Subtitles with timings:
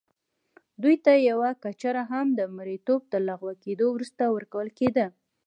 [0.81, 5.05] دوی ته یوه کچره هم د مریتوب تر لغوه کېدو وروسته ورکول کېده.